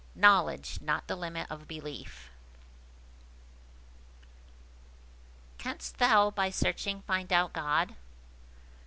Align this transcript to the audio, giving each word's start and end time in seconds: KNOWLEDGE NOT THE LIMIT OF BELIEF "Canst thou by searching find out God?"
KNOWLEDGE 0.15 0.81
NOT 0.81 1.05
THE 1.05 1.15
LIMIT 1.15 1.45
OF 1.51 1.67
BELIEF 1.67 2.31
"Canst 5.59 5.99
thou 5.99 6.31
by 6.31 6.49
searching 6.49 7.03
find 7.03 7.31
out 7.31 7.53
God?" 7.53 7.93